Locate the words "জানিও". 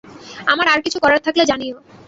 1.45-1.75